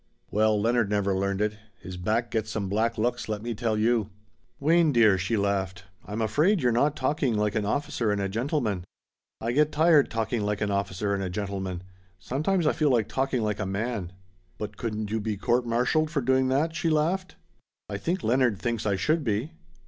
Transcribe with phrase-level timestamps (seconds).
[0.31, 1.59] "Well, Leonard never learned it.
[1.79, 4.09] His back gets some black looks, let me tell you."
[4.59, 8.83] "Wayne dear," she laughed, "I'm afraid you're not talking like an officer and a gentleman."
[9.39, 11.83] "I get tired talking like an officer and a gentleman.
[12.17, 14.11] Sometimes I feel like talking like a man."
[14.57, 17.35] "But couldn't you be court martialed for doing that?" she laughed.
[17.87, 19.51] "I think Leonard thinks I should be."